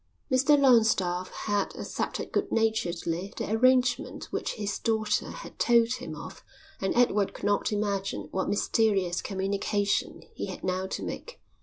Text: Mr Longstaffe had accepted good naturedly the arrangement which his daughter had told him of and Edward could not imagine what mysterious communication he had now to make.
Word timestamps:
Mr 0.31 0.59
Longstaffe 0.59 1.29
had 1.29 1.75
accepted 1.75 2.31
good 2.31 2.51
naturedly 2.51 3.31
the 3.37 3.51
arrangement 3.51 4.23
which 4.31 4.53
his 4.55 4.79
daughter 4.79 5.29
had 5.29 5.59
told 5.59 5.93
him 5.93 6.15
of 6.15 6.43
and 6.79 6.95
Edward 6.97 7.35
could 7.35 7.45
not 7.45 7.71
imagine 7.71 8.27
what 8.31 8.49
mysterious 8.49 9.21
communication 9.21 10.23
he 10.33 10.47
had 10.47 10.63
now 10.63 10.87
to 10.87 11.03
make. 11.03 11.39